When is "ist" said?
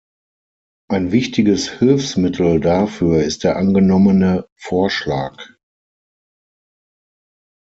3.21-3.43